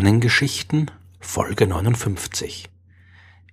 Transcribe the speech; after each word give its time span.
Sternengeschichten 0.00 0.90
Folge 1.20 1.66
59 1.66 2.70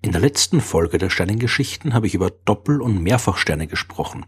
In 0.02 0.14
der 0.14 0.22
letzten 0.22 0.62
Folge 0.62 0.98
der 0.98 1.10
Sternengeschichten 1.10 1.94
habe 1.94 2.08
ich 2.08 2.16
über 2.16 2.30
Doppel- 2.30 2.82
und 2.82 3.04
Mehrfachsterne 3.04 3.68
gesprochen. 3.68 4.26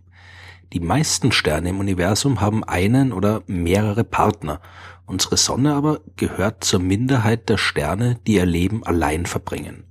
Die 0.74 0.82
meisten 0.82 1.32
Sterne 1.32 1.70
im 1.70 1.80
Universum 1.80 2.42
haben 2.42 2.66
einen 2.66 3.14
oder 3.14 3.44
mehrere 3.48 4.04
Partner. 4.04 4.60
Unsere 5.06 5.38
Sonne 5.38 5.74
aber 5.74 6.02
gehört 6.18 6.66
zur 6.66 6.82
Minderheit 6.82 7.48
der 7.48 7.58
Sterne, 7.58 8.20
die 8.28 8.34
ihr 8.34 8.46
Leben 8.46 8.84
allein 8.84 9.26
verbringen. 9.26 9.86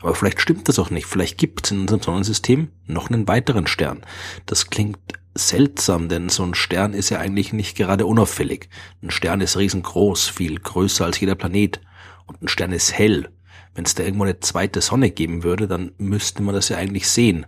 Aber 0.00 0.14
vielleicht 0.14 0.40
stimmt 0.40 0.70
das 0.70 0.78
auch 0.78 0.88
nicht. 0.88 1.04
Vielleicht 1.04 1.36
gibt 1.36 1.66
es 1.66 1.72
in 1.72 1.80
unserem 1.80 2.00
Sonnensystem 2.00 2.68
noch 2.86 3.10
einen 3.10 3.28
weiteren 3.28 3.66
Stern. 3.66 4.00
Das 4.46 4.70
klingt 4.70 4.96
seltsam, 5.38 6.08
denn 6.08 6.28
so 6.28 6.42
ein 6.44 6.54
Stern 6.54 6.92
ist 6.92 7.10
ja 7.10 7.18
eigentlich 7.18 7.52
nicht 7.52 7.76
gerade 7.76 8.06
unauffällig. 8.06 8.68
Ein 9.02 9.10
Stern 9.10 9.40
ist 9.40 9.56
riesengroß, 9.56 10.28
viel 10.28 10.58
größer 10.58 11.04
als 11.04 11.20
jeder 11.20 11.34
Planet. 11.34 11.80
Und 12.26 12.42
ein 12.42 12.48
Stern 12.48 12.72
ist 12.72 12.92
hell. 12.92 13.30
Wenn 13.74 13.84
es 13.84 13.94
da 13.94 14.02
irgendwo 14.02 14.24
eine 14.24 14.40
zweite 14.40 14.80
Sonne 14.80 15.10
geben 15.10 15.42
würde, 15.42 15.68
dann 15.68 15.92
müsste 15.98 16.42
man 16.42 16.54
das 16.54 16.70
ja 16.70 16.78
eigentlich 16.78 17.08
sehen. 17.08 17.46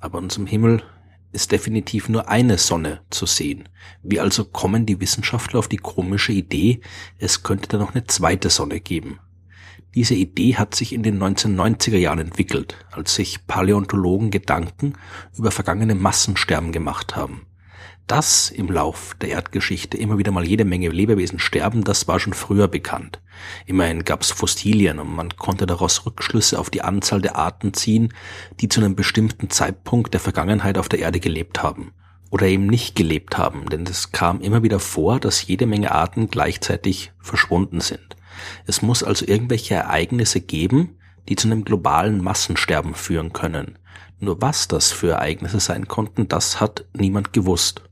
Aber 0.00 0.18
in 0.18 0.24
unserem 0.24 0.46
Himmel 0.46 0.82
ist 1.32 1.52
definitiv 1.52 2.08
nur 2.08 2.28
eine 2.28 2.58
Sonne 2.58 3.02
zu 3.10 3.26
sehen. 3.26 3.68
Wie 4.02 4.20
also 4.20 4.44
kommen 4.44 4.86
die 4.86 5.00
Wissenschaftler 5.00 5.58
auf 5.58 5.68
die 5.68 5.76
komische 5.76 6.32
Idee, 6.32 6.80
es 7.18 7.42
könnte 7.42 7.68
da 7.68 7.78
noch 7.78 7.94
eine 7.94 8.06
zweite 8.06 8.48
Sonne 8.48 8.80
geben? 8.80 9.20
Diese 9.94 10.14
Idee 10.14 10.56
hat 10.56 10.74
sich 10.74 10.92
in 10.92 11.02
den 11.02 11.18
1990er 11.18 11.96
Jahren 11.96 12.18
entwickelt, 12.18 12.76
als 12.92 13.14
sich 13.14 13.46
Paläontologen 13.46 14.30
Gedanken 14.30 14.94
über 15.36 15.50
vergangene 15.50 15.94
Massensterben 15.94 16.72
gemacht 16.72 17.16
haben. 17.16 17.46
Dass 18.06 18.50
im 18.50 18.70
Lauf 18.70 19.14
der 19.20 19.28
Erdgeschichte 19.28 19.98
immer 19.98 20.16
wieder 20.16 20.32
mal 20.32 20.46
jede 20.46 20.64
Menge 20.64 20.88
Lebewesen 20.88 21.38
sterben, 21.38 21.84
das 21.84 22.08
war 22.08 22.18
schon 22.18 22.32
früher 22.32 22.66
bekannt. 22.66 23.20
Immerhin 23.66 24.04
gab 24.04 24.22
es 24.22 24.30
Fossilien 24.30 24.98
und 24.98 25.14
man 25.14 25.36
konnte 25.36 25.66
daraus 25.66 26.06
Rückschlüsse 26.06 26.58
auf 26.58 26.70
die 26.70 26.82
Anzahl 26.82 27.20
der 27.20 27.36
Arten 27.36 27.74
ziehen, 27.74 28.14
die 28.60 28.68
zu 28.68 28.80
einem 28.80 28.96
bestimmten 28.96 29.50
Zeitpunkt 29.50 30.14
der 30.14 30.20
Vergangenheit 30.20 30.78
auf 30.78 30.88
der 30.88 31.00
Erde 31.00 31.20
gelebt 31.20 31.62
haben. 31.62 31.92
Oder 32.30 32.46
eben 32.46 32.66
nicht 32.66 32.94
gelebt 32.94 33.38
haben, 33.38 33.68
denn 33.70 33.84
es 33.84 34.12
kam 34.12 34.40
immer 34.40 34.62
wieder 34.62 34.80
vor, 34.80 35.20
dass 35.20 35.46
jede 35.46 35.66
Menge 35.66 35.92
Arten 35.92 36.28
gleichzeitig 36.28 37.12
verschwunden 37.20 37.80
sind. 37.80 38.16
Es 38.66 38.82
muss 38.82 39.02
also 39.02 39.26
irgendwelche 39.26 39.74
Ereignisse 39.74 40.40
geben, 40.40 40.98
die 41.28 41.36
zu 41.36 41.48
einem 41.48 41.64
globalen 41.64 42.22
Massensterben 42.22 42.94
führen 42.94 43.32
können. 43.32 43.78
Nur 44.20 44.40
was 44.40 44.68
das 44.68 44.90
für 44.90 45.12
Ereignisse 45.12 45.60
sein 45.60 45.86
konnten, 45.86 46.28
das 46.28 46.60
hat 46.60 46.86
niemand 46.92 47.32
gewusst. 47.32 47.82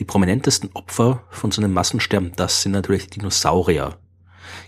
Die 0.00 0.04
prominentesten 0.04 0.70
Opfer 0.74 1.22
von 1.30 1.50
so 1.50 1.62
einem 1.62 1.72
Massensterben, 1.72 2.32
das 2.36 2.62
sind 2.62 2.72
natürlich 2.72 3.08
Dinosaurier. 3.08 3.96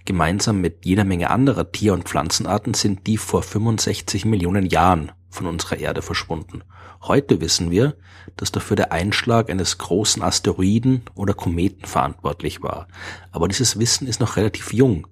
Gemeinsam 0.05 0.61
mit 0.61 0.85
jeder 0.85 1.05
Menge 1.05 1.31
anderer 1.31 1.71
Tier- 1.71 1.93
und 1.93 2.05
Pflanzenarten 2.05 2.75
sind 2.75 3.07
die 3.07 3.19
vor 3.19 3.43
65 3.43 4.25
Millionen 4.25 4.67
Jahren 4.67 5.13
von 5.31 5.47
unserer 5.47 5.79
Erde 5.79 6.03
verschwunden. 6.03 6.63
Heute 7.03 7.41
wissen 7.41 7.71
wir, 7.71 7.97
dass 8.37 8.53
dafür 8.53 8.77
der 8.77 8.93
Einschlag 8.93 9.51
eines 9.51 9.79
großen 9.79 10.23
Asteroiden 10.23 11.03
oder 11.15 11.35
Kometen 11.35 11.87
verantwortlich 11.87 12.63
war. 12.63 12.89
Aber 13.33 13.49
dieses 13.49 13.79
Wissen 13.79 14.07
ist 14.07 14.21
noch 14.21 14.37
relativ 14.37 14.73
jung. 14.73 15.07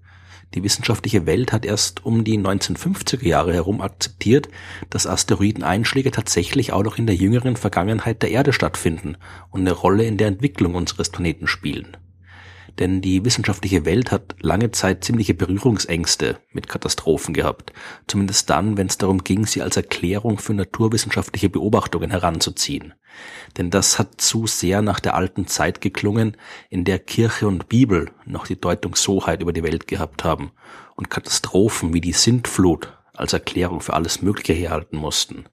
Die 0.54 0.62
wissenschaftliche 0.62 1.26
Welt 1.26 1.52
hat 1.52 1.64
erst 1.64 2.04
um 2.04 2.22
die 2.22 2.38
1950er 2.38 3.26
Jahre 3.26 3.52
herum 3.52 3.80
akzeptiert, 3.80 4.48
dass 4.88 5.06
Asteroideneinschläge 5.06 6.12
tatsächlich 6.12 6.72
auch 6.72 6.84
noch 6.84 6.96
in 6.96 7.06
der 7.06 7.16
jüngeren 7.16 7.56
Vergangenheit 7.56 8.22
der 8.22 8.30
Erde 8.30 8.52
stattfinden 8.52 9.16
und 9.50 9.62
eine 9.62 9.72
Rolle 9.72 10.04
in 10.04 10.16
der 10.16 10.28
Entwicklung 10.28 10.74
unseres 10.74 11.10
Planeten 11.10 11.48
spielen 11.48 11.96
denn 12.78 13.00
die 13.00 13.24
wissenschaftliche 13.24 13.84
Welt 13.84 14.10
hat 14.10 14.34
lange 14.40 14.70
Zeit 14.70 15.04
ziemliche 15.04 15.34
Berührungsängste 15.34 16.38
mit 16.52 16.68
Katastrophen 16.68 17.34
gehabt, 17.34 17.72
zumindest 18.06 18.50
dann, 18.50 18.76
wenn 18.76 18.88
es 18.88 18.98
darum 18.98 19.22
ging, 19.22 19.46
sie 19.46 19.62
als 19.62 19.76
Erklärung 19.76 20.38
für 20.38 20.54
naturwissenschaftliche 20.54 21.48
Beobachtungen 21.48 22.10
heranzuziehen. 22.10 22.94
Denn 23.56 23.70
das 23.70 23.98
hat 23.98 24.20
zu 24.20 24.46
sehr 24.46 24.82
nach 24.82 24.98
der 24.98 25.14
alten 25.14 25.46
Zeit 25.46 25.80
geklungen, 25.80 26.36
in 26.68 26.84
der 26.84 26.98
Kirche 26.98 27.46
und 27.46 27.68
Bibel 27.68 28.10
noch 28.24 28.46
die 28.46 28.60
Deutungshoheit 28.60 29.40
über 29.40 29.52
die 29.52 29.62
Welt 29.62 29.86
gehabt 29.86 30.24
haben 30.24 30.50
und 30.96 31.10
Katastrophen 31.10 31.94
wie 31.94 32.00
die 32.00 32.12
Sintflut 32.12 32.92
als 33.14 33.32
Erklärung 33.32 33.80
für 33.80 33.94
alles 33.94 34.22
Mögliche 34.22 34.52
herhalten 34.52 34.96
mussten. 34.96 35.44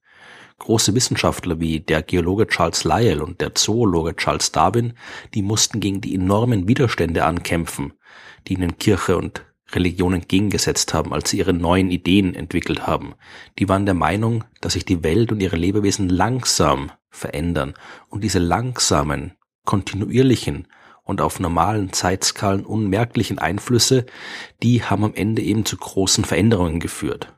Große 0.62 0.94
Wissenschaftler 0.94 1.60
wie 1.60 1.80
der 1.80 2.04
Geologe 2.04 2.46
Charles 2.46 2.84
Lyell 2.84 3.24
und 3.24 3.42
der 3.42 3.56
Zoologe 3.56 4.16
Charles 4.16 4.52
Darwin, 4.52 4.94
die 5.34 5.42
mussten 5.42 5.80
gegen 5.80 6.02
die 6.02 6.14
enormen 6.14 6.68
Widerstände 6.68 7.26
ankämpfen, 7.26 7.94
die 8.48 8.54
ihnen 8.54 8.78
Kirche 8.78 9.18
und 9.18 9.44
Religion 9.72 10.14
entgegengesetzt 10.14 10.94
haben, 10.94 11.14
als 11.14 11.32
sie 11.32 11.40
ihre 11.40 11.54
neuen 11.54 11.90
Ideen 11.90 12.36
entwickelt 12.36 12.86
haben. 12.86 13.16
Die 13.58 13.70
waren 13.70 13.88
der 13.88 13.96
Meinung, 13.96 14.44
dass 14.62 14.74
sich 14.74 14.86
die 14.86 15.04
Welt 15.04 15.32
und 15.32 15.42
ihre 15.42 15.56
Lebewesen 15.56 16.10
langsam 16.10 16.92
verändern 17.10 17.74
und 18.10 18.24
diese 18.24 18.38
langsamen, 18.38 19.32
kontinuierlichen 19.66 20.68
und 21.02 21.22
auf 21.22 21.40
normalen 21.40 21.92
Zeitskalen 21.92 22.68
unmerklichen 22.68 23.40
Einflüsse, 23.40 24.06
die 24.62 24.84
haben 24.84 25.06
am 25.06 25.16
Ende 25.16 25.42
eben 25.42 25.66
zu 25.66 25.76
großen 25.76 26.24
Veränderungen 26.24 26.80
geführt. 26.80 27.34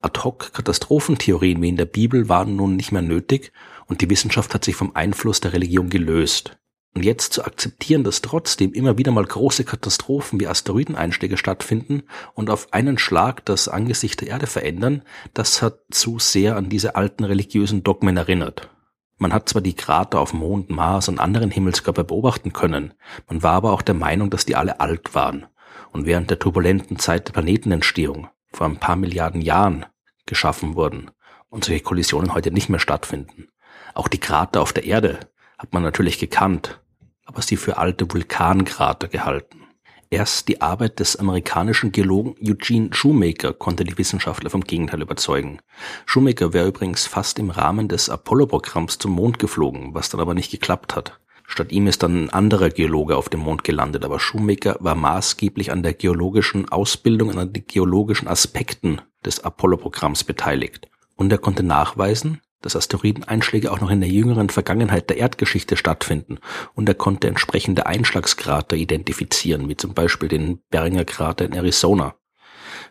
Ad-hoc-Katastrophentheorien 0.00 1.60
wie 1.62 1.68
in 1.68 1.76
der 1.76 1.86
Bibel 1.86 2.28
waren 2.28 2.56
nun 2.56 2.76
nicht 2.76 2.92
mehr 2.92 3.02
nötig 3.02 3.52
und 3.86 4.00
die 4.00 4.10
Wissenschaft 4.10 4.54
hat 4.54 4.64
sich 4.64 4.76
vom 4.76 4.94
Einfluss 4.94 5.40
der 5.40 5.52
Religion 5.52 5.90
gelöst. 5.90 6.58
Und 6.94 7.04
jetzt 7.04 7.34
zu 7.34 7.44
akzeptieren, 7.44 8.04
dass 8.04 8.22
trotzdem 8.22 8.72
immer 8.72 8.96
wieder 8.96 9.12
mal 9.12 9.24
große 9.24 9.64
Katastrophen 9.64 10.40
wie 10.40 10.46
Asteroideneinschläge 10.46 11.36
stattfinden 11.36 12.04
und 12.32 12.48
auf 12.48 12.72
einen 12.72 12.96
Schlag 12.96 13.44
das 13.44 13.68
Angesicht 13.68 14.22
der 14.22 14.28
Erde 14.28 14.46
verändern, 14.46 15.02
das 15.34 15.60
hat 15.60 15.80
zu 15.90 16.18
sehr 16.18 16.56
an 16.56 16.70
diese 16.70 16.96
alten 16.96 17.24
religiösen 17.24 17.82
Dogmen 17.82 18.16
erinnert. 18.16 18.70
Man 19.18 19.34
hat 19.34 19.48
zwar 19.48 19.60
die 19.60 19.74
Krater 19.74 20.20
auf 20.20 20.32
Mond, 20.32 20.70
Mars 20.70 21.08
und 21.08 21.20
anderen 21.20 21.50
Himmelskörper 21.50 22.04
beobachten 22.04 22.54
können, 22.54 22.94
man 23.28 23.42
war 23.42 23.52
aber 23.52 23.72
auch 23.72 23.82
der 23.82 23.94
Meinung, 23.94 24.30
dass 24.30 24.46
die 24.46 24.56
alle 24.56 24.80
alt 24.80 25.14
waren. 25.14 25.46
Und 25.92 26.06
während 26.06 26.30
der 26.30 26.38
turbulenten 26.38 26.98
Zeit 26.98 27.28
der 27.28 27.32
Planetenentstehung 27.32 28.28
vor 28.56 28.66
ein 28.66 28.78
paar 28.78 28.96
Milliarden 28.96 29.42
Jahren 29.42 29.84
geschaffen 30.24 30.74
wurden 30.74 31.10
und 31.50 31.64
solche 31.64 31.82
Kollisionen 31.82 32.34
heute 32.34 32.50
nicht 32.50 32.68
mehr 32.70 32.80
stattfinden. 32.80 33.48
Auch 33.94 34.08
die 34.08 34.18
Krater 34.18 34.62
auf 34.62 34.72
der 34.72 34.84
Erde 34.84 35.20
hat 35.58 35.74
man 35.74 35.82
natürlich 35.82 36.18
gekannt, 36.18 36.80
aber 37.26 37.42
sie 37.42 37.56
für 37.56 37.76
alte 37.76 38.10
Vulkankrater 38.10 39.08
gehalten. 39.08 39.62
Erst 40.08 40.48
die 40.48 40.62
Arbeit 40.62 41.00
des 41.00 41.16
amerikanischen 41.16 41.92
Geologen 41.92 42.36
Eugene 42.40 42.94
Shoemaker 42.94 43.52
konnte 43.52 43.84
die 43.84 43.98
Wissenschaftler 43.98 44.50
vom 44.50 44.62
Gegenteil 44.62 45.02
überzeugen. 45.02 45.60
Shoemaker 46.06 46.52
wäre 46.52 46.68
übrigens 46.68 47.06
fast 47.06 47.38
im 47.38 47.50
Rahmen 47.50 47.88
des 47.88 48.08
Apollo-Programms 48.08 48.98
zum 48.98 49.12
Mond 49.12 49.38
geflogen, 49.38 49.94
was 49.94 50.08
dann 50.08 50.20
aber 50.20 50.34
nicht 50.34 50.50
geklappt 50.50 50.94
hat. 50.94 51.20
Statt 51.46 51.72
ihm 51.72 51.86
ist 51.86 52.02
dann 52.02 52.24
ein 52.24 52.30
anderer 52.30 52.70
Geologe 52.70 53.16
auf 53.16 53.28
dem 53.28 53.40
Mond 53.40 53.64
gelandet, 53.64 54.04
aber 54.04 54.18
Shoemaker 54.18 54.76
war 54.80 54.94
maßgeblich 54.94 55.70
an 55.70 55.82
der 55.82 55.94
geologischen 55.94 56.68
Ausbildung 56.68 57.30
und 57.30 57.38
an 57.38 57.52
den 57.52 57.66
geologischen 57.66 58.28
Aspekten 58.28 59.00
des 59.24 59.44
Apollo-Programms 59.44 60.24
beteiligt. 60.24 60.88
Und 61.14 61.32
er 61.32 61.38
konnte 61.38 61.62
nachweisen, 61.62 62.40
dass 62.62 62.76
Asteroideneinschläge 62.76 63.70
auch 63.70 63.80
noch 63.80 63.90
in 63.90 64.00
der 64.00 64.10
jüngeren 64.10 64.50
Vergangenheit 64.50 65.08
der 65.08 65.18
Erdgeschichte 65.18 65.76
stattfinden 65.76 66.38
und 66.74 66.88
er 66.88 66.94
konnte 66.94 67.28
entsprechende 67.28 67.86
Einschlagskrater 67.86 68.76
identifizieren, 68.76 69.68
wie 69.68 69.76
zum 69.76 69.94
Beispiel 69.94 70.28
den 70.28 70.60
Beringer 70.70 71.04
Krater 71.04 71.44
in 71.44 71.52
Arizona. 71.52 72.16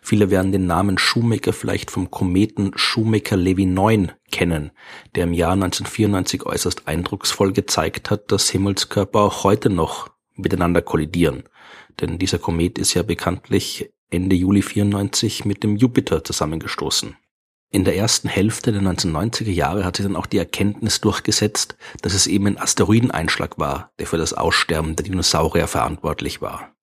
Viele 0.02 0.30
werden 0.30 0.52
den 0.52 0.66
Namen 0.66 0.98
Shoemaker 0.98 1.52
vielleicht 1.52 1.90
vom 1.90 2.10
Kometen 2.10 2.72
Shoemaker-Levy 2.74 3.66
9 3.66 4.12
kennen, 4.30 4.70
der 5.14 5.24
im 5.24 5.32
Jahr 5.32 5.52
1994 5.52 6.44
äußerst 6.44 6.86
eindrucksvoll 6.88 7.52
gezeigt 7.52 8.10
hat, 8.10 8.30
dass 8.32 8.50
Himmelskörper 8.50 9.20
auch 9.20 9.44
heute 9.44 9.70
noch 9.70 10.10
miteinander 10.34 10.82
kollidieren. 10.82 11.44
Denn 12.00 12.18
dieser 12.18 12.38
Komet 12.38 12.78
ist 12.78 12.94
ja 12.94 13.02
bekanntlich 13.02 13.90
Ende 14.10 14.36
Juli 14.36 14.62
94 14.62 15.44
mit 15.44 15.62
dem 15.62 15.76
Jupiter 15.76 16.22
zusammengestoßen. 16.22 17.16
In 17.70 17.84
der 17.84 17.96
ersten 17.96 18.28
Hälfte 18.28 18.70
der 18.70 18.80
1990er 18.80 19.50
Jahre 19.50 19.84
hat 19.84 19.96
sich 19.96 20.06
dann 20.06 20.16
auch 20.16 20.26
die 20.26 20.38
Erkenntnis 20.38 21.00
durchgesetzt, 21.00 21.76
dass 22.00 22.14
es 22.14 22.26
eben 22.26 22.46
ein 22.46 22.58
Asteroideneinschlag 22.58 23.58
war, 23.58 23.90
der 23.98 24.06
für 24.06 24.18
das 24.18 24.32
Aussterben 24.32 24.94
der 24.94 25.04
Dinosaurier 25.04 25.66
verantwortlich 25.66 26.40
war. 26.40 26.75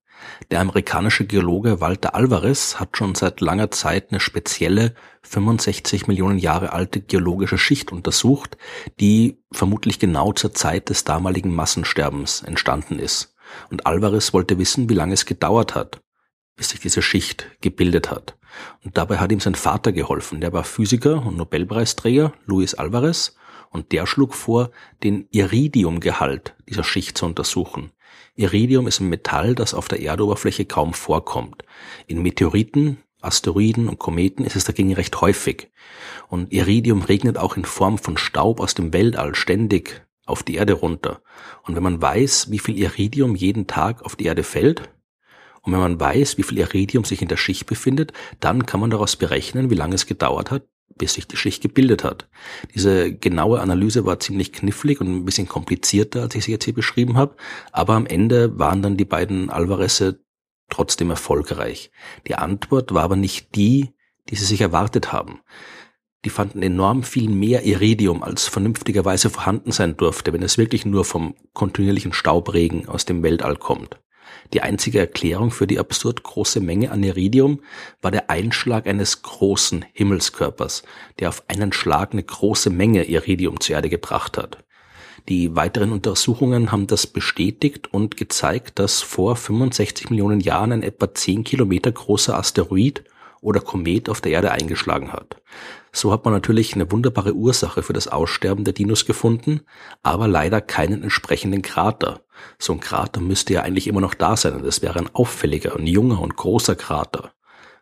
Der 0.52 0.60
amerikanische 0.60 1.26
Geologe 1.26 1.82
Walter 1.82 2.16
Alvarez 2.16 2.80
hat 2.80 2.98
schon 2.98 3.16
seit 3.16 3.42
langer 3.42 3.72
Zeit 3.72 4.12
eine 4.12 4.20
spezielle 4.20 4.94
65 5.24 6.08
Millionen 6.08 6.38
Jahre 6.38 6.74
alte 6.74 7.02
geologische 7.02 7.58
Schicht 7.58 7.92
untersucht, 7.92 8.58
die 9.00 9.42
vermutlich 9.52 10.00
genau 10.00 10.34
zur 10.34 10.54
Zeit 10.54 10.90
des 10.90 11.04
damaligen 11.04 11.54
Massensterbens 11.54 12.42
entstanden 12.44 13.00
ist. 13.00 13.36
Und 13.70 13.86
Alvarez 13.86 14.34
wollte 14.34 14.58
wissen, 14.58 14.90
wie 14.90 14.96
lange 14.96 15.14
es 15.14 15.26
gedauert 15.26 15.76
hat, 15.76 16.02
bis 16.56 16.70
sich 16.70 16.80
diese 16.80 17.02
Schicht 17.02 17.48
gebildet 17.62 18.12
hat. 18.12 18.38
Und 18.84 18.98
dabei 18.98 19.18
hat 19.18 19.32
ihm 19.32 19.40
sein 19.40 19.56
Vater 19.56 19.92
geholfen. 19.92 20.42
Der 20.42 20.54
war 20.54 20.64
Physiker 20.64 21.26
und 21.26 21.38
Nobelpreisträger, 21.38 22.34
Luis 22.46 22.76
Alvarez, 22.76 23.36
Und 23.70 23.92
der 23.92 24.06
schlug 24.06 24.36
vor, 24.36 24.70
den 25.02 25.28
Iridiumgehalt 25.32 26.56
dieser 26.70 26.84
Schicht 26.84 27.18
zu 27.18 27.26
untersuchen. 27.26 27.92
Iridium 28.36 28.88
ist 28.88 29.00
ein 29.00 29.10
Metall, 29.10 29.56
das 29.56 29.74
auf 29.74 29.88
der 29.88 30.02
Erdoberfläche 30.02 30.66
kaum 30.66 30.94
vorkommt. 30.94 31.64
In 32.08 32.22
Meteoriten, 32.22 32.98
Asteroiden 33.22 33.88
und 33.88 34.00
Kometen 34.00 34.44
ist 34.46 34.56
es 34.56 34.66
dagegen 34.66 34.94
recht 34.94 35.22
häufig. 35.22 35.72
Und 36.28 36.52
Iridium 36.52 37.02
regnet 37.02 37.38
auch 37.38 37.56
in 37.56 37.66
Form 37.66 37.98
von 37.98 38.18
Staub 38.18 38.60
aus 38.60 38.74
dem 38.74 38.92
Weltall 38.94 39.36
ständig 39.36 40.06
auf 40.26 40.44
die 40.44 40.56
Erde 40.56 40.74
runter. 40.74 41.22
Und 41.64 41.76
wenn 41.76 41.84
man 41.84 42.02
weiß, 42.02 42.50
wie 42.50 42.60
viel 42.60 42.78
Iridium 42.78 43.36
jeden 43.36 43.68
Tag 43.68 44.04
auf 44.04 44.16
die 44.16 44.26
Erde 44.26 44.44
fällt, 44.44 44.90
und 45.64 45.72
wenn 45.72 45.80
man 45.80 46.00
weiß, 46.00 46.38
wie 46.38 46.44
viel 46.44 46.58
Iridium 46.58 47.06
sich 47.06 47.22
in 47.22 47.30
der 47.30 47.38
Schicht 47.38 47.66
befindet, 47.68 48.12
dann 48.42 48.66
kann 48.66 48.82
man 48.82 48.90
daraus 48.90 49.16
berechnen, 49.16 49.70
wie 49.70 49.76
lange 49.76 49.96
es 49.96 50.06
gedauert 50.06 50.52
hat, 50.52 50.64
bis 50.98 51.14
sich 51.14 51.28
die 51.28 51.38
Schicht 51.38 51.62
gebildet 51.62 52.04
hat. 52.04 52.28
Diese 52.74 53.14
genaue 53.14 53.60
Analyse 53.62 54.06
war 54.06 54.20
ziemlich 54.20 54.54
knifflig 54.54 55.02
und 55.02 55.08
ein 55.08 55.26
bisschen 55.26 55.48
komplizierter, 55.48 56.22
als 56.22 56.36
ich 56.36 56.46
sie 56.46 56.52
jetzt 56.52 56.66
hier 56.66 56.74
beschrieben 56.74 57.18
habe, 57.18 57.36
aber 57.72 57.94
am 57.94 58.06
Ende 58.06 58.58
waren 58.58 58.82
dann 58.82 58.98
die 58.98 59.06
beiden 59.06 59.50
Alvareze 59.50 60.24
trotzdem 60.70 61.10
erfolgreich. 61.10 61.92
Die 62.28 62.36
Antwort 62.36 62.94
war 62.94 63.04
aber 63.04 63.16
nicht 63.16 63.56
die, 63.56 63.94
die 64.30 64.36
sie 64.36 64.46
sich 64.46 64.62
erwartet 64.62 65.12
haben. 65.12 65.42
Die 66.26 66.30
fanden 66.30 66.62
enorm 66.62 67.04
viel 67.04 67.30
mehr 67.30 67.66
Iridium, 67.66 68.24
als 68.24 68.48
vernünftigerweise 68.48 69.30
vorhanden 69.30 69.72
sein 69.72 69.98
durfte, 69.98 70.32
wenn 70.32 70.42
es 70.42 70.58
wirklich 70.58 70.86
nur 70.86 71.04
vom 71.04 71.36
kontinuierlichen 71.54 72.14
Staubregen 72.14 72.88
aus 72.88 73.06
dem 73.06 73.24
Weltall 73.24 73.58
kommt. 73.58 74.00
Die 74.54 74.62
einzige 74.62 75.00
Erklärung 75.00 75.52
für 75.52 75.68
die 75.68 75.80
absurd 75.80 76.24
große 76.24 76.60
Menge 76.60 76.92
an 76.92 77.04
Iridium 77.04 77.62
war 78.02 78.12
der 78.12 78.30
Einschlag 78.30 78.88
eines 78.88 79.22
großen 79.22 79.86
Himmelskörpers, 79.94 80.84
der 81.20 81.30
auf 81.30 81.44
einen 81.48 81.74
Schlag 81.74 82.14
eine 82.14 82.24
große 82.24 82.70
Menge 82.70 83.06
Iridium 83.06 83.60
zur 83.60 83.76
Erde 83.76 83.90
gebracht 83.90 84.38
hat. 84.38 84.64
Die 85.30 85.56
weiteren 85.56 85.92
Untersuchungen 85.92 86.72
haben 86.72 86.88
das 86.88 87.08
bestätigt 87.08 87.94
und 87.94 88.18
gezeigt, 88.18 88.78
dass 88.80 89.02
vor 89.02 89.36
65 89.36 90.10
Millionen 90.10 90.42
Jahren 90.42 90.74
ein 90.74 90.84
etwa 90.84 91.14
10 91.14 91.46
Kilometer 91.46 91.92
großer 91.92 92.38
Asteroid 92.38 93.04
oder 93.40 93.62
Komet 93.62 94.10
auf 94.10 94.20
der 94.20 94.34
Erde 94.34 94.52
eingeschlagen 94.52 95.14
hat. 95.14 95.38
So 95.96 96.12
hat 96.12 96.26
man 96.26 96.34
natürlich 96.34 96.74
eine 96.74 96.92
wunderbare 96.92 97.34
Ursache 97.34 97.84
für 97.84 97.94
das 97.94 98.08
Aussterben 98.08 98.66
der 98.66 98.74
Dinos 98.74 99.06
gefunden, 99.06 99.62
aber 100.02 100.28
leider 100.28 100.60
keinen 100.60 101.04
entsprechenden 101.04 101.62
Krater. 101.62 102.22
So 102.58 102.74
ein 102.74 102.80
Krater 102.80 103.22
müsste 103.22 103.54
ja 103.54 103.62
eigentlich 103.62 103.86
immer 103.86 104.02
noch 104.02 104.16
da 104.16 104.36
sein 104.36 104.56
und 104.56 104.66
es 104.66 104.82
wäre 104.82 104.98
ein 104.98 105.14
auffälliger, 105.14 105.76
ein 105.76 105.86
junger 105.86 106.20
und 106.20 106.36
großer 106.36 106.76
Krater. 106.76 107.32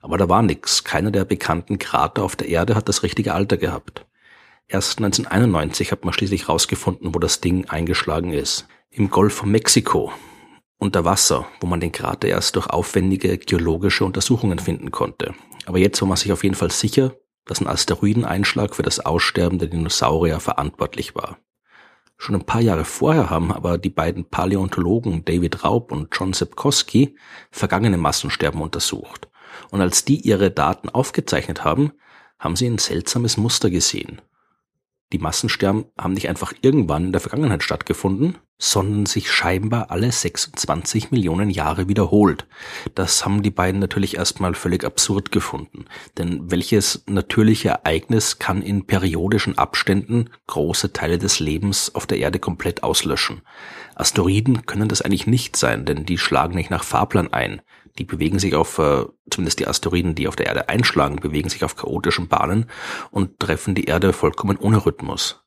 Aber 0.02 0.18
da 0.18 0.28
war 0.28 0.42
nix. 0.42 0.84
Keiner 0.84 1.10
der 1.10 1.24
bekannten 1.24 1.80
Krater 1.80 2.24
auf 2.24 2.36
der 2.36 2.50
Erde 2.50 2.76
hat 2.76 2.90
das 2.90 3.02
richtige 3.04 3.34
Alter 3.34 3.56
gehabt. 3.56 4.06
Erst 4.68 5.00
1991 5.00 5.94
hat 5.94 6.04
man 6.04 6.14
schließlich 6.14 6.48
herausgefunden, 6.48 7.16
wo 7.16 7.20
das 7.20 7.40
Ding 7.40 7.70
eingeschlagen 7.70 8.34
ist. 8.34 8.68
Im 8.90 9.10
Golf 9.10 9.36
von 9.36 9.52
Mexiko. 9.52 10.12
Unter 10.78 11.06
Wasser, 11.06 11.48
wo 11.62 11.68
man 11.68 11.80
den 11.80 11.92
Krater 11.94 12.28
erst 12.28 12.58
durch 12.58 12.68
aufwendige 12.68 13.38
geologische 13.38 14.04
Untersuchungen 14.04 14.60
finden 14.60 14.92
konnte. 14.92 15.34
Aber 15.66 15.78
jetzt 15.78 16.02
war 16.02 16.08
man 16.08 16.18
sich 16.18 16.34
auf 16.34 16.44
jeden 16.44 16.56
Fall 16.56 16.72
sicher, 16.72 17.16
dass 17.46 17.62
ein 17.62 17.68
Asteroideneinschlag 17.68 18.76
für 18.76 18.84
das 18.84 19.00
Aussterben 19.00 19.60
der 19.60 19.68
Dinosaurier 19.68 20.40
verantwortlich 20.40 21.16
war. 21.16 21.38
Schon 22.18 22.36
ein 22.36 22.46
paar 22.46 22.62
Jahre 22.62 22.86
vorher 22.86 23.30
haben 23.30 23.52
aber 23.52 23.78
die 23.78 23.90
beiden 23.90 24.26
Paläontologen 24.26 25.26
David 25.26 25.64
Raub 25.64 25.92
und 25.92 26.10
John 26.16 26.34
Sepkoski 26.34 27.16
vergangene 27.50 27.98
Massensterben 27.98 28.62
untersucht. 28.62 29.28
Und 29.72 29.82
als 29.82 30.06
die 30.06 30.22
ihre 30.22 30.52
Daten 30.52 30.90
aufgezeichnet 30.90 31.64
haben, 31.64 31.94
haben 32.38 32.56
sie 32.56 32.68
ein 32.68 32.78
seltsames 32.78 33.38
Muster 33.38 33.70
gesehen 33.70 34.22
die 35.12 35.20
Massensterben 35.20 35.86
haben 35.98 36.14
nicht 36.14 36.30
einfach 36.30 36.54
irgendwann 36.62 37.06
in 37.06 37.12
der 37.12 37.22
Vergangenheit 37.22 37.64
stattgefunden, 37.64 38.38
sondern 38.62 39.08
sich 39.08 39.32
scheinbar 39.32 39.90
alle 39.90 40.12
26 40.12 41.10
Millionen 41.10 41.50
Jahre 41.50 41.88
wiederholt. 41.88 42.46
Das 42.94 43.26
haben 43.26 43.42
die 43.42 43.50
beiden 43.50 43.82
natürlich 43.82 44.18
erstmal 44.18 44.54
völlig 44.54 44.86
absurd 44.86 45.32
gefunden. 45.32 45.86
Denn 46.18 46.52
welches 46.52 47.04
natürliche 47.08 47.70
Ereignis 47.70 48.38
kann 48.38 48.62
in 48.62 48.86
periodischen 48.86 49.58
Abständen 49.58 50.30
große 50.46 50.94
Teile 50.94 51.18
des 51.18 51.40
Lebens 51.40 51.96
auf 51.96 52.06
der 52.06 52.20
Erde 52.20 52.38
komplett 52.38 52.84
auslöschen? 52.84 53.42
Asteroiden 53.96 54.66
können 54.68 54.90
das 54.90 55.02
eigentlich 55.02 55.28
nicht 55.28 55.58
sein, 55.58 55.86
denn 55.86 56.06
die 56.06 56.20
schlagen 56.20 56.56
nicht 56.56 56.70
nach 56.70 56.84
Fahrplan 56.84 57.34
ein. 57.34 57.62
Die 57.98 58.04
bewegen 58.04 58.40
sich 58.40 58.56
auf, 58.56 58.78
äh, 58.78 59.06
zumindest 59.30 59.60
die 59.60 59.68
Asteroiden, 59.68 60.16
die 60.16 60.28
auf 60.28 60.36
der 60.36 60.48
Erde 60.48 60.70
einschlagen, 60.70 61.18
bewegen 61.18 61.50
sich 61.50 61.64
auf 61.64 61.76
chaotischen 61.76 62.28
Bahnen 62.28 62.66
und 63.12 63.40
treffen 63.40 63.76
die 63.76 63.86
Erde 63.86 64.14
vollkommen 64.14 64.58
ohne 64.58 64.86
Rhythmus. 64.86 65.44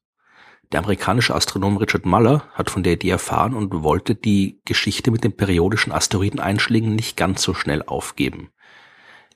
Der 0.72 0.80
amerikanische 0.80 1.34
Astronom 1.34 1.76
Richard 1.76 2.06
Muller 2.06 2.48
hat 2.54 2.70
von 2.70 2.82
der 2.82 2.94
Idee 2.94 3.10
erfahren 3.10 3.54
und 3.54 3.82
wollte 3.82 4.14
die 4.14 4.60
Geschichte 4.64 5.10
mit 5.10 5.22
den 5.22 5.36
periodischen 5.36 5.92
Asteroideneinschlägen 5.92 6.94
nicht 6.94 7.16
ganz 7.16 7.42
so 7.42 7.54
schnell 7.54 7.82
aufgeben 7.82 8.50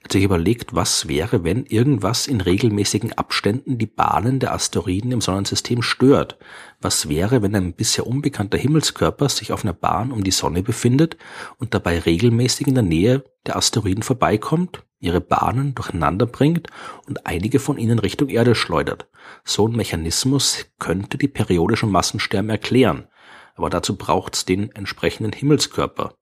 hat 0.03 0.13
sich 0.13 0.23
überlegt, 0.23 0.75
was 0.75 1.09
wäre, 1.09 1.45
wenn 1.45 1.67
irgendwas 1.67 2.27
in 2.27 2.41
regelmäßigen 2.41 3.15
Abständen 3.15 3.79
die 3.79 3.87
Bahnen 3.87 4.39
der 4.39 4.55
Asteroiden 4.55 5.13
im 5.13 5.21
Sonnensystem 5.21 5.83
stört. 5.83 6.39
Was 6.81 7.09
wäre, 7.09 7.43
wenn 7.43 7.55
ein 7.55 7.75
bisher 7.75 8.07
unbekannter 8.07 8.59
Himmelskörper 8.59 9.29
sich 9.29 9.53
auf 9.53 9.65
einer 9.65 9.73
Bahn 9.73 10.13
um 10.13 10.23
die 10.23 10.31
Sonne 10.31 10.63
befindet 10.63 11.17
und 11.59 11.75
dabei 11.75 11.99
regelmäßig 11.99 12.69
in 12.69 12.75
der 12.75 12.85
Nähe 12.85 13.25
der 13.47 13.57
Asteroiden 13.57 14.03
vorbeikommt, 14.03 14.85
ihre 15.01 15.21
Bahnen 15.21 15.75
durcheinander 15.75 16.27
bringt 16.27 16.69
und 17.07 17.27
einige 17.27 17.59
von 17.59 17.79
ihnen 17.79 17.99
Richtung 17.99 18.29
Erde 18.29 18.55
schleudert. 18.55 19.09
So 19.45 19.67
ein 19.67 19.77
Mechanismus 19.77 20.67
könnte 20.79 21.19
die 21.19 21.29
periodischen 21.29 21.91
Massensterben 21.91 22.51
erklären. 22.51 23.09
Aber 23.55 23.71
dazu 23.71 23.97
braucht's 23.97 24.45
den 24.45 24.71
entsprechenden 24.73 25.33
Himmelskörper. 25.33 26.15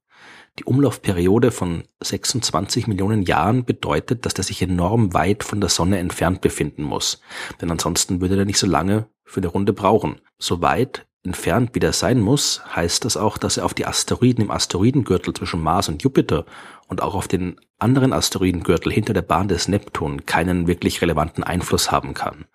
Die 0.58 0.64
Umlaufperiode 0.64 1.50
von 1.50 1.84
26 2.02 2.86
Millionen 2.86 3.22
Jahren 3.22 3.64
bedeutet, 3.64 4.24
dass 4.24 4.34
der 4.34 4.44
sich 4.44 4.62
enorm 4.62 5.12
weit 5.12 5.44
von 5.44 5.60
der 5.60 5.68
Sonne 5.68 5.98
entfernt 5.98 6.40
befinden 6.40 6.82
muss. 6.82 7.20
Denn 7.60 7.70
ansonsten 7.70 8.20
würde 8.20 8.38
er 8.38 8.46
nicht 8.46 8.58
so 8.58 8.66
lange 8.66 9.08
für 9.24 9.40
eine 9.40 9.48
Runde 9.48 9.74
brauchen. 9.74 10.20
So 10.38 10.62
weit 10.62 11.06
entfernt 11.24 11.70
wie 11.74 11.80
der 11.80 11.92
sein 11.92 12.20
muss, 12.20 12.62
heißt 12.74 13.04
das 13.04 13.16
auch, 13.16 13.36
dass 13.38 13.56
er 13.56 13.64
auf 13.64 13.74
die 13.74 13.86
Asteroiden 13.86 14.44
im 14.44 14.50
Asteroidengürtel 14.50 15.34
zwischen 15.34 15.62
Mars 15.62 15.88
und 15.88 16.02
Jupiter 16.02 16.46
und 16.88 17.02
auch 17.02 17.14
auf 17.14 17.28
den 17.28 17.60
anderen 17.78 18.12
Asteroidengürtel 18.12 18.92
hinter 18.92 19.12
der 19.12 19.22
Bahn 19.22 19.48
des 19.48 19.68
Neptun 19.68 20.24
keinen 20.24 20.66
wirklich 20.66 21.02
relevanten 21.02 21.44
Einfluss 21.44 21.90
haben 21.90 22.14
kann. 22.14 22.46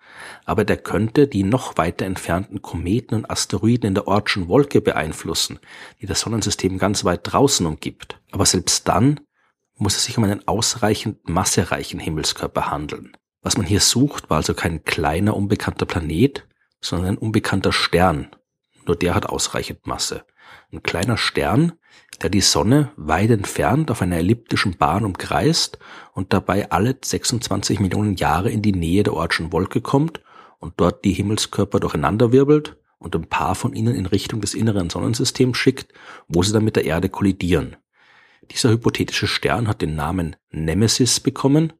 Aber 0.44 0.64
der 0.64 0.78
könnte 0.78 1.28
die 1.28 1.44
noch 1.44 1.76
weiter 1.76 2.06
entfernten 2.06 2.62
Kometen 2.62 3.14
und 3.14 3.30
Asteroiden 3.30 3.88
in 3.88 3.94
der 3.94 4.08
Ortschen 4.08 4.48
Wolke 4.48 4.80
beeinflussen, 4.80 5.58
die 6.00 6.06
das 6.06 6.20
Sonnensystem 6.20 6.78
ganz 6.78 7.04
weit 7.04 7.20
draußen 7.24 7.66
umgibt. 7.66 8.18
Aber 8.32 8.46
selbst 8.46 8.88
dann 8.88 9.20
muss 9.76 9.96
es 9.96 10.04
sich 10.04 10.18
um 10.18 10.24
einen 10.24 10.46
ausreichend 10.48 11.28
massereichen 11.28 12.00
Himmelskörper 12.00 12.70
handeln. 12.70 13.12
Was 13.42 13.56
man 13.56 13.66
hier 13.66 13.80
sucht, 13.80 14.30
war 14.30 14.38
also 14.38 14.54
kein 14.54 14.84
kleiner 14.84 15.36
unbekannter 15.36 15.86
Planet, 15.86 16.46
sondern 16.80 17.10
ein 17.10 17.18
unbekannter 17.18 17.72
Stern, 17.72 18.28
nur 18.86 18.96
der 18.96 19.14
hat 19.14 19.26
ausreichend 19.26 19.86
Masse. 19.86 20.24
Ein 20.72 20.82
kleiner 20.82 21.16
Stern, 21.16 21.72
der 22.22 22.30
die 22.30 22.40
Sonne 22.40 22.92
weit 22.96 23.30
entfernt 23.30 23.90
auf 23.90 24.02
einer 24.02 24.16
elliptischen 24.16 24.76
Bahn 24.76 25.04
umkreist 25.04 25.78
und 26.12 26.32
dabei 26.32 26.70
alle 26.70 26.96
26 27.02 27.80
Millionen 27.80 28.16
Jahre 28.16 28.50
in 28.50 28.62
die 28.62 28.72
Nähe 28.72 29.02
der 29.02 29.14
Ortschen 29.14 29.52
Wolke 29.52 29.80
kommt 29.80 30.20
und 30.58 30.74
dort 30.76 31.04
die 31.04 31.12
Himmelskörper 31.12 31.80
durcheinanderwirbelt 31.80 32.76
und 32.98 33.16
ein 33.16 33.28
paar 33.28 33.54
von 33.54 33.74
ihnen 33.74 33.94
in 33.94 34.06
Richtung 34.06 34.40
des 34.40 34.54
inneren 34.54 34.88
Sonnensystems 34.88 35.58
schickt, 35.58 35.92
wo 36.28 36.42
sie 36.42 36.52
dann 36.52 36.64
mit 36.64 36.76
der 36.76 36.84
Erde 36.84 37.08
kollidieren. 37.08 37.76
Dieser 38.50 38.70
hypothetische 38.70 39.26
Stern 39.26 39.68
hat 39.68 39.82
den 39.82 39.96
Namen 39.96 40.36
Nemesis 40.50 41.20
bekommen 41.20 41.72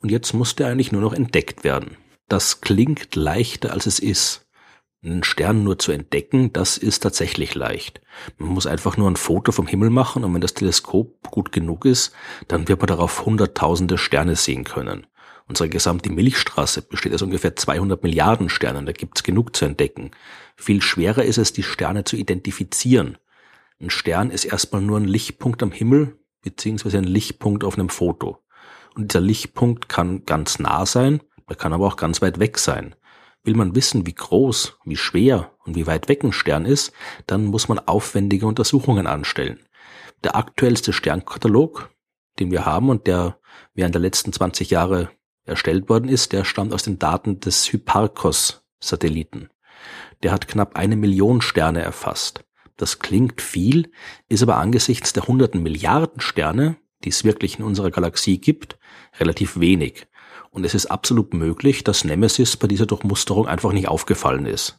und 0.00 0.10
jetzt 0.10 0.32
musste 0.32 0.64
er 0.64 0.70
eigentlich 0.70 0.92
nur 0.92 1.02
noch 1.02 1.12
entdeckt 1.12 1.64
werden. 1.64 1.96
Das 2.28 2.60
klingt 2.60 3.14
leichter 3.14 3.72
als 3.72 3.86
es 3.86 3.98
ist. 3.98 4.43
Einen 5.04 5.22
Stern 5.22 5.64
nur 5.64 5.78
zu 5.78 5.92
entdecken, 5.92 6.50
das 6.54 6.78
ist 6.78 7.00
tatsächlich 7.00 7.54
leicht. 7.54 8.00
Man 8.38 8.48
muss 8.48 8.66
einfach 8.66 8.96
nur 8.96 9.10
ein 9.10 9.16
Foto 9.16 9.52
vom 9.52 9.66
Himmel 9.66 9.90
machen 9.90 10.24
und 10.24 10.32
wenn 10.32 10.40
das 10.40 10.54
Teleskop 10.54 11.30
gut 11.30 11.52
genug 11.52 11.84
ist, 11.84 12.14
dann 12.48 12.68
wird 12.68 12.80
man 12.80 12.86
darauf 12.86 13.26
hunderttausende 13.26 13.98
Sterne 13.98 14.34
sehen 14.34 14.64
können. 14.64 15.06
Unsere 15.46 15.68
gesamte 15.68 16.10
Milchstraße 16.10 16.80
besteht 16.80 17.12
aus 17.12 17.20
ungefähr 17.20 17.54
200 17.54 18.02
Milliarden 18.02 18.48
Sternen, 18.48 18.86
da 18.86 18.92
gibt's 18.92 19.22
genug 19.22 19.54
zu 19.54 19.66
entdecken. 19.66 20.12
Viel 20.56 20.80
schwerer 20.80 21.22
ist 21.22 21.36
es, 21.36 21.52
die 21.52 21.64
Sterne 21.64 22.04
zu 22.04 22.16
identifizieren. 22.16 23.18
Ein 23.78 23.90
Stern 23.90 24.30
ist 24.30 24.46
erstmal 24.46 24.80
nur 24.80 24.98
ein 24.98 25.04
Lichtpunkt 25.04 25.62
am 25.62 25.70
Himmel, 25.70 26.16
beziehungsweise 26.40 26.96
ein 26.96 27.04
Lichtpunkt 27.04 27.62
auf 27.62 27.74
einem 27.74 27.90
Foto. 27.90 28.38
Und 28.94 29.12
dieser 29.12 29.20
Lichtpunkt 29.20 29.90
kann 29.90 30.24
ganz 30.24 30.58
nah 30.58 30.86
sein, 30.86 31.20
er 31.46 31.56
kann 31.56 31.74
aber 31.74 31.86
auch 31.88 31.96
ganz 31.96 32.22
weit 32.22 32.38
weg 32.38 32.58
sein. 32.58 32.94
Will 33.44 33.54
man 33.54 33.74
wissen, 33.74 34.06
wie 34.06 34.14
groß, 34.14 34.78
wie 34.84 34.96
schwer 34.96 35.52
und 35.64 35.76
wie 35.76 35.86
weit 35.86 36.08
weg 36.08 36.24
ein 36.24 36.32
Stern 36.32 36.64
ist, 36.64 36.92
dann 37.26 37.44
muss 37.44 37.68
man 37.68 37.78
aufwendige 37.78 38.46
Untersuchungen 38.46 39.06
anstellen. 39.06 39.60
Der 40.24 40.34
aktuellste 40.34 40.94
Sternkatalog, 40.94 41.90
den 42.38 42.50
wir 42.50 42.64
haben 42.64 42.88
und 42.88 43.06
der 43.06 43.38
während 43.74 43.94
der 43.94 44.02
letzten 44.02 44.32
20 44.32 44.70
Jahre 44.70 45.10
erstellt 45.44 45.88
worden 45.90 46.08
ist, 46.08 46.32
der 46.32 46.44
stammt 46.44 46.72
aus 46.72 46.84
den 46.84 46.98
Daten 46.98 47.40
des 47.40 47.64
Hipparcos-Satelliten. 47.66 49.50
der 50.22 50.32
hat 50.32 50.48
knapp 50.48 50.76
eine 50.76 50.96
Million 50.96 51.42
Sterne 51.42 51.82
erfasst. 51.82 52.44
Das 52.76 52.98
klingt 52.98 53.42
viel, 53.42 53.92
ist 54.28 54.42
aber 54.42 54.56
angesichts 54.56 55.12
der 55.12 55.26
hunderten 55.26 55.62
Milliarden 55.62 56.20
Sterne, 56.20 56.76
die 57.04 57.10
es 57.10 57.24
wirklich 57.24 57.58
in 57.58 57.64
unserer 57.64 57.90
Galaxie 57.90 58.38
gibt, 58.38 58.78
relativ 59.20 59.60
wenig. 59.60 60.06
Und 60.54 60.64
es 60.64 60.72
ist 60.72 60.86
absolut 60.86 61.34
möglich, 61.34 61.82
dass 61.82 62.04
Nemesis 62.04 62.56
bei 62.56 62.68
dieser 62.68 62.86
Durchmusterung 62.86 63.48
einfach 63.48 63.72
nicht 63.72 63.88
aufgefallen 63.88 64.46
ist. 64.46 64.78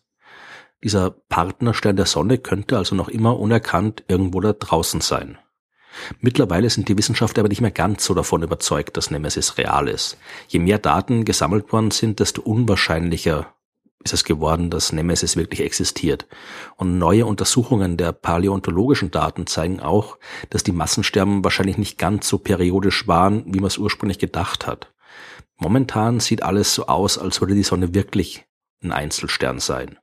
Dieser 0.82 1.10
Partnerstern 1.10 1.98
der 1.98 2.06
Sonne 2.06 2.38
könnte 2.38 2.78
also 2.78 2.96
noch 2.96 3.10
immer 3.10 3.38
unerkannt 3.38 4.06
irgendwo 4.08 4.40
da 4.40 4.54
draußen 4.54 5.02
sein. 5.02 5.38
Mittlerweile 6.22 6.70
sind 6.70 6.88
die 6.88 6.98
Wissenschaftler 6.98 7.42
aber 7.42 7.50
nicht 7.50 7.60
mehr 7.60 7.72
ganz 7.72 8.06
so 8.06 8.14
davon 8.14 8.42
überzeugt, 8.42 8.96
dass 8.96 9.12
Nemesis 9.12 9.58
real 9.58 9.90
ist. 9.90 10.18
Je 10.48 10.60
mehr 10.60 10.80
Daten 10.80 11.26
gesammelt 11.26 11.74
worden 11.74 11.92
sind, 11.92 12.22
desto 12.22 12.42
unwahrscheinlicher 12.42 13.54
ist 14.02 14.14
es 14.14 14.24
geworden, 14.24 14.70
dass 14.70 14.94
Nemesis 14.94 15.36
wirklich 15.36 15.60
existiert. 15.60 16.26
Und 16.78 16.98
neue 16.98 17.26
Untersuchungen 17.26 17.98
der 17.98 18.14
paläontologischen 18.14 19.12
Daten 19.12 19.46
zeigen 19.46 19.82
auch, 19.82 20.20
dass 20.52 20.64
die 20.64 20.72
Massensterben 20.72 21.44
wahrscheinlich 21.44 21.78
nicht 21.78 21.98
ganz 21.98 22.30
so 22.30 22.38
periodisch 22.38 23.10
waren, 23.10 23.44
wie 23.48 23.60
man 23.60 23.68
es 23.68 23.78
ursprünglich 23.78 24.20
gedacht 24.20 24.68
hat. 24.68 24.95
Momentan 25.58 26.20
sieht 26.20 26.44
alles 26.44 26.74
so 26.74 26.88
aus, 26.88 27.18
als 27.18 27.42
würde 27.42 27.56
die 27.56 27.64
Sonne 27.64 27.94
wirklich 27.94 28.46
ein 28.84 28.92
Einzelstern 28.92 29.60
sein. 29.60 29.98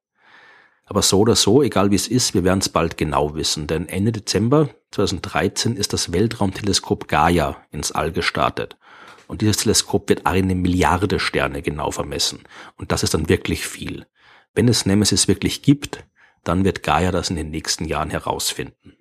Aber 0.84 1.02
so 1.02 1.20
oder 1.20 1.36
so, 1.36 1.62
egal 1.62 1.90
wie 1.90 1.96
es 1.96 2.08
ist, 2.08 2.34
wir 2.34 2.44
werden 2.44 2.58
es 2.58 2.68
bald 2.68 2.96
genau 2.96 3.34
wissen, 3.34 3.66
denn 3.66 3.88
Ende 3.88 4.12
Dezember 4.12 4.70
2013 4.90 5.76
ist 5.76 5.92
das 5.92 6.12
Weltraumteleskop 6.12 7.08
Gaia 7.08 7.56
ins 7.70 7.92
All 7.92 8.12
gestartet. 8.12 8.76
Und 9.26 9.40
dieses 9.40 9.58
Teleskop 9.58 10.08
wird 10.08 10.26
eine 10.26 10.54
Milliarde 10.54 11.18
Sterne 11.18 11.62
genau 11.62 11.90
vermessen. 11.90 12.42
Und 12.76 12.92
das 12.92 13.02
ist 13.02 13.14
dann 13.14 13.28
wirklich 13.28 13.66
viel. 13.66 14.06
Wenn 14.54 14.68
es 14.68 14.84
Nemesis 14.84 15.28
wirklich 15.28 15.62
gibt, 15.62 16.04
dann 16.44 16.64
wird 16.64 16.82
Gaia 16.82 17.12
das 17.12 17.30
in 17.30 17.36
den 17.36 17.50
nächsten 17.50 17.86
Jahren 17.86 18.10
herausfinden. 18.10 18.96